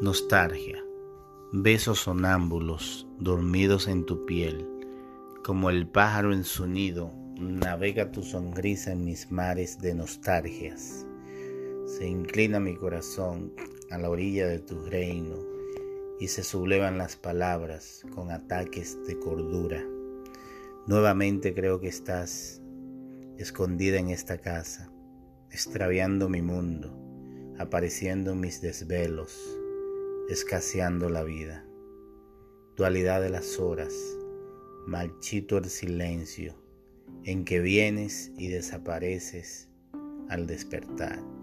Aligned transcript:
Nostalgia. 0.00 0.80
Besos 1.50 1.98
sonámbulos 1.98 3.08
dormidos 3.18 3.88
en 3.88 4.06
tu 4.06 4.26
piel. 4.26 4.64
Como 5.42 5.70
el 5.70 5.88
pájaro 5.88 6.32
en 6.32 6.44
su 6.44 6.68
nido, 6.68 7.12
navega 7.36 8.12
tu 8.12 8.22
sonrisa 8.22 8.92
en 8.92 9.04
mis 9.04 9.32
mares 9.32 9.80
de 9.80 9.96
nostalgias. 9.96 11.04
Se 11.86 12.06
inclina 12.06 12.60
mi 12.60 12.76
corazón 12.76 13.52
a 13.90 13.98
la 13.98 14.08
orilla 14.08 14.46
de 14.46 14.60
tu 14.60 14.80
reino 14.86 15.34
y 16.20 16.28
se 16.28 16.44
sublevan 16.44 16.96
las 16.96 17.16
palabras 17.16 18.06
con 18.14 18.30
ataques 18.30 18.96
de 19.04 19.18
cordura. 19.18 19.84
Nuevamente 20.86 21.54
creo 21.54 21.80
que 21.80 21.88
estás 21.88 22.62
escondida 23.36 23.98
en 23.98 24.10
esta 24.10 24.38
casa, 24.38 24.92
extraviando 25.50 26.28
mi 26.28 26.40
mundo, 26.40 26.96
apareciendo 27.58 28.30
en 28.30 28.38
mis 28.38 28.60
desvelos 28.60 29.58
escaseando 30.28 31.08
la 31.08 31.22
vida. 31.24 31.64
Dualidad 32.76 33.22
de 33.22 33.30
las 33.30 33.58
horas, 33.58 33.94
marchito 34.86 35.56
el 35.56 35.64
silencio 35.64 36.54
en 37.24 37.44
que 37.44 37.60
vienes 37.60 38.30
y 38.36 38.48
desapareces 38.48 39.68
al 40.28 40.46
despertar. 40.46 41.37